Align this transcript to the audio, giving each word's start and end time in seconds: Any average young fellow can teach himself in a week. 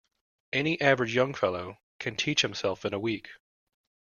Any 0.51 0.81
average 0.81 1.13
young 1.13 1.35
fellow 1.35 1.77
can 1.99 2.15
teach 2.15 2.41
himself 2.41 2.85
in 2.85 2.93
a 2.95 2.99
week. 2.99 3.29